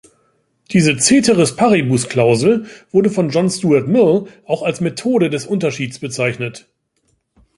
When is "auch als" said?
4.47-4.81